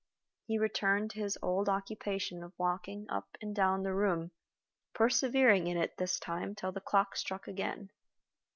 [0.47, 4.31] He returned to his old occupation of walking up and down the room,
[4.95, 7.91] persevering in it this time till the clock struck again.